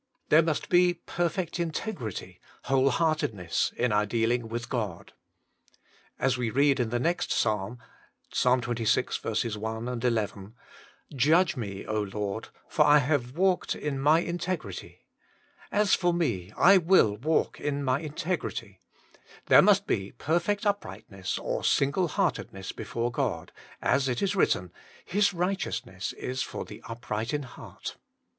[0.29, 5.13] There must be perfect integrity, whole heartedness, in our dealing with God.
[6.17, 7.77] As we read in the next Psalm
[8.33, 9.53] (xxvi.
[9.87, 15.05] 1, 11), * Judge me, Lord, for I have walked in mine integrity,*
[15.71, 18.81] *As for me, I will walk in my integrity,'
[19.45, 23.51] there must be perfect uprightness or single heartedness before God,
[23.83, 27.97] as it is written, * His righteousness is for the upright in heart.'